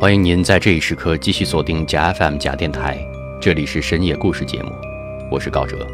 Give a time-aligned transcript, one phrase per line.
[0.00, 3.06] 欢迎您在这一时刻继续锁定假 FM 假电台，
[3.38, 4.72] 这里是深夜故事节目，
[5.30, 5.86] 我是高哲。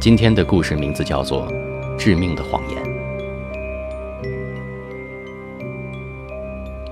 [0.00, 1.46] 今天的故事名字叫做
[1.98, 2.82] 《致命的谎言》。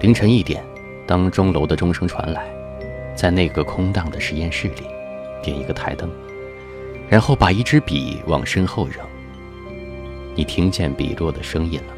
[0.02, 0.62] 凌晨一点，
[1.06, 2.44] 当钟楼的钟声传来，
[3.16, 4.82] 在那个空荡的实验室里，
[5.42, 6.10] 点一个台灯，
[7.08, 8.98] 然后把一支笔往身后扔。
[10.34, 11.94] 你听见笔落的声音了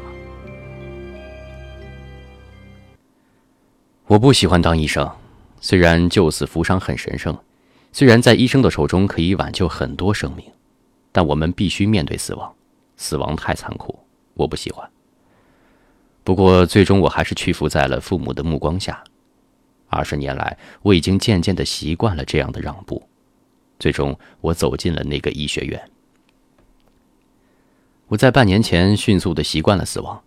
[4.11, 5.09] 我不喜欢当医生，
[5.61, 7.37] 虽然救死扶伤很神圣，
[7.93, 10.45] 虽然在医生的手中可以挽救很多生命，
[11.13, 12.53] 但我们必须面对死亡，
[12.97, 13.97] 死亡太残酷，
[14.33, 14.85] 我不喜欢。
[16.25, 19.01] 不过，最终我还是屈服在了父母的目光下。
[19.87, 23.01] 二十年来，我已经渐渐的习惯了这样的让步。
[23.79, 25.81] 最终，我走进了那个医学院。
[28.09, 30.21] 我在半年前迅速的习惯了死亡，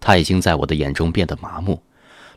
[0.00, 1.82] 它已经在我的眼中变得麻木。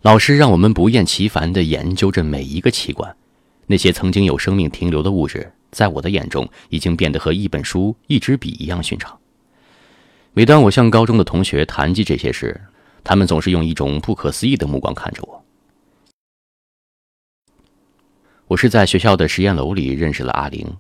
[0.06, 3.18] 老师让我们不厌其烦的研究着每一个器官，
[3.66, 9.20] 那些曾经有生命停留的物质，在我的眼中已经变得和一本书、一支笔一样寻常。
[10.34, 12.62] 每当我向高中的同学谈及这些事，
[13.04, 15.44] 他们总是用一种不可思议的目光看着我。
[18.46, 20.72] 我是在学校的实验楼里认识了阿玲，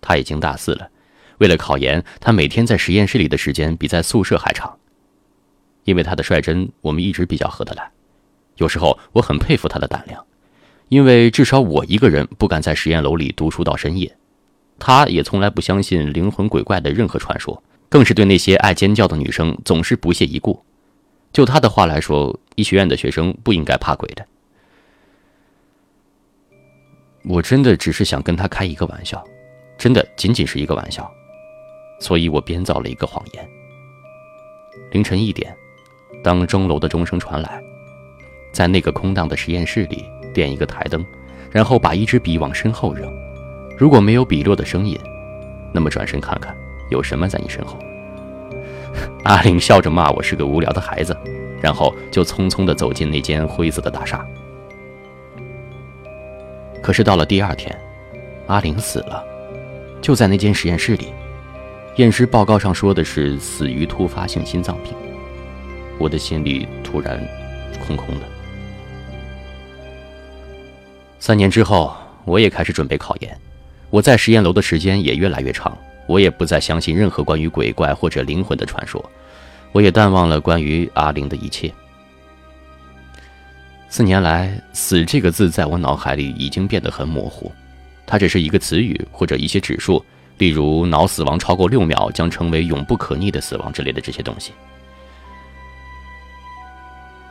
[0.00, 0.90] 她已经大四了。
[1.38, 4.76] 为了考研，她每天在实验室里的时间比在宿舍还长。
[5.84, 7.88] 因为她的率真，我们一直比较合得来。
[8.56, 10.24] 有时候我很佩服她的胆量，
[10.88, 14.16] 因为至少我一个人不敢在实验楼里读书到深夜。
[14.78, 20.64] 她也从来不相信灵魂鬼怪的任何传说，更是对那些爱尖叫的女生总是不屑一顾。
[21.32, 24.24] 就他的话来说，医学院的学生不应该怕鬼的。
[27.24, 29.24] 我真的只是想跟他开一个玩笑，
[29.78, 31.10] 真的仅仅是一个玩笑，
[31.98, 33.48] 所以我编造了一个谎言。
[34.92, 35.56] 凌晨一点，
[36.22, 37.60] 当钟楼的钟声传来，
[38.54, 41.04] 在那个空荡的实验室里点一个台灯，
[41.50, 43.12] 然后把一支笔往身后扔。
[43.76, 44.96] 如果没有笔落的声音，
[45.72, 46.54] 那么转身看看，
[46.88, 47.76] 有什么在你身后。
[49.24, 51.16] 阿玲笑着骂我是个无聊的孩子，
[51.60, 54.24] 然后就匆匆地走进那间灰色的大厦。
[56.80, 57.76] 可是到了第二天，
[58.46, 59.24] 阿玲死了，
[60.00, 61.08] 就在那间实验室里。
[61.96, 64.92] 验尸报告上说的是死于突发性心脏病。
[65.98, 67.20] 我的心里突然
[67.84, 68.33] 空空的。
[71.26, 71.96] 三年之后，
[72.26, 73.34] 我也开始准备考研，
[73.88, 75.74] 我在实验楼的时间也越来越长。
[76.06, 79.02] 我也不再相信任何关于鬼怪或者灵魂的传说，
[79.72, 81.72] 我也淡忘了关于阿玲的一切。
[83.88, 87.50] 四年来，“死”这个字在我脑海里已经变得很模糊，
[88.04, 90.04] 它只是一个词语或者一些指数，
[90.36, 94.52] 例如脑死亡超过六秒将成为永不可逆的死亡之类的这些东西。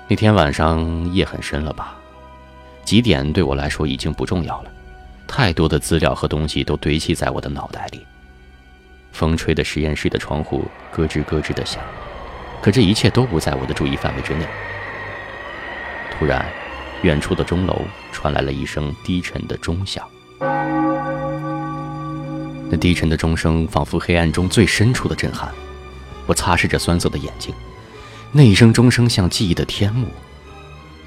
[0.08, 2.00] 那天晚上夜很深了吧？
[2.86, 4.72] 几点对我来说已经不重要了，
[5.28, 8.06] 太多的资料和东西都堆砌在我的脑袋里。
[9.12, 11.82] 风吹的实验室的窗户咯吱咯吱的响，
[12.62, 14.46] 可这一切都不在我的注意范围之内。
[16.12, 16.46] 突然，
[17.04, 20.08] 远处的钟楼传来了一声低沉的钟响，
[22.70, 25.54] 那低沉的钟声仿佛黑暗中最深处的震撼。
[26.26, 27.54] 我擦拭着酸涩的眼睛，
[28.32, 30.08] 那一声钟声像记忆的天幕。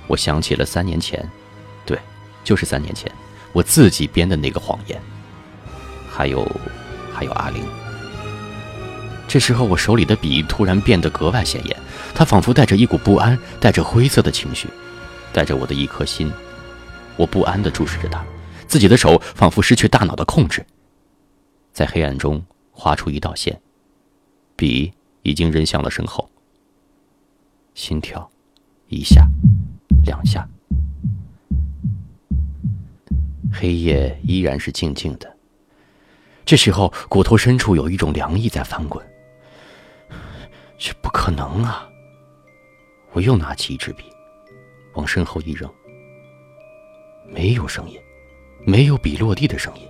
[0.07, 1.29] 我想起了三年前，
[2.47, 3.11] 就是三年前，
[3.53, 5.03] 我自己编的那个谎言。
[6.09, 6.49] 还有，
[7.12, 7.61] 还有阿玲。
[9.27, 11.77] 这时候，我手里的笔突然变得格外显眼，
[12.15, 14.69] 它仿佛带着一股不安，带着灰色的情绪，
[15.33, 16.31] 带着我的一颗心。
[17.17, 18.25] 我不安地注视着它，
[18.69, 20.65] 自己的手仿佛失去大脑的控制，
[21.73, 22.41] 在黑暗中
[22.71, 23.61] 划出一道线，
[24.55, 24.93] 笔
[25.23, 26.31] 已经扔向了身后。
[27.75, 28.31] 心跳，
[28.87, 29.27] 一下，
[30.05, 30.49] 两下，
[33.59, 35.35] 黑夜依然是静静的。
[36.45, 39.05] 这时候，骨头深处有一种凉意在翻滚。
[40.79, 41.89] 这不可能啊！
[43.13, 44.05] 我又拿起一支笔，
[44.95, 45.69] 往身后一扔，
[47.27, 47.99] 没有声音，
[48.65, 49.89] 没有笔落地的声音。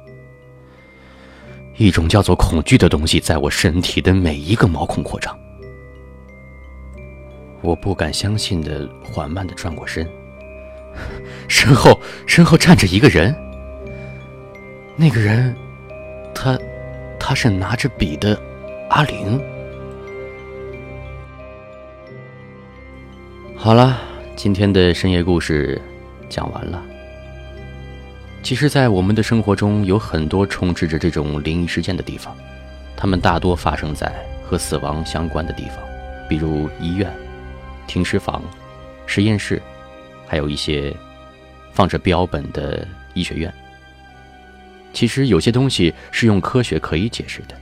[1.77, 5.37] 一种叫做恐惧的东西在我身体的每一个毛孔扩张。
[7.63, 10.09] 我不敢相信的缓慢的转过身，
[11.49, 13.35] 身后身后站着一个人。
[14.99, 15.55] 那个人，
[16.35, 16.59] 他，
[17.21, 18.41] 他是拿着笔的
[18.89, 19.39] 阿玲。
[23.55, 24.01] 好了，
[24.35, 25.79] 今天的深夜故事
[26.31, 26.83] 讲完了。
[28.43, 32.35] 其实，在我们的生活中，有很多充斥着这种灵异事件的地方，
[32.97, 34.11] 它们大多发生在
[34.43, 35.77] 和死亡相关的地方，
[36.27, 37.13] 比如医院、
[37.87, 38.43] 停尸房、
[39.05, 39.61] 实验室，
[40.27, 40.91] 还有一些
[41.75, 43.53] 放着标本的医学院。
[44.97, 47.55] 其实有些东西是用科学可以解释的，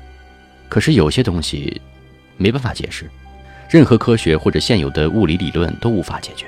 [0.69, 1.83] 可是有些东西
[2.37, 3.11] 没办法解释，
[3.69, 6.47] 任何科学或者现有的物理理论都无法解决。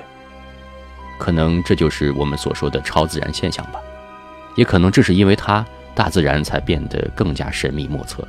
[1.18, 3.80] 可能这就是我们所说的超自然现象吧，
[4.54, 8.24] 也可能正是因为它，大自然才变得更加神秘莫测。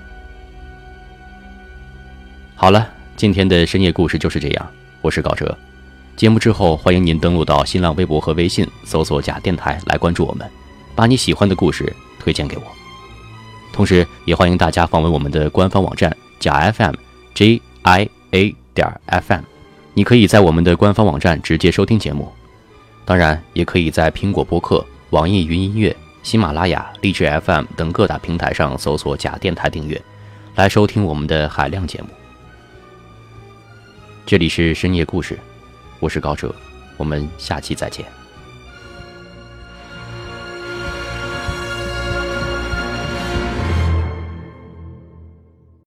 [2.56, 4.68] 好了，今天的深夜故事就是这样，
[5.04, 5.56] 我是高哲。
[6.16, 10.50] 节目之后，欢迎您登录到新浪微博和微信，搜索“假电台”来关注我们，
[10.96, 11.96] 把你喜欢的故事。
[12.28, 12.64] 推荐给我，
[13.72, 16.94] 同时也欢迎大家访问我们的官方网站假 FM
[17.34, 19.44] J I A 点 FM，
[19.94, 22.30] 你可以在我们的官方网站直接收听节目，
[23.06, 30.02] 当然也可以在苹果播客、网易云音乐、喜马拉雅、荔枝 FM 等各大平台上搜索假电台订阅，
[30.56, 32.10] 来收听我们的海量节目。
[34.26, 35.40] 这里是深夜故事，
[36.02, 36.54] 我是高哲，
[36.98, 38.06] 我们下期再见。